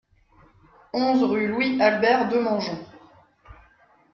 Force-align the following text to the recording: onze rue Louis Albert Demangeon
onze 0.93 1.25
rue 1.25 1.45
Louis 1.47 1.79
Albert 1.79 2.29
Demangeon 2.31 2.87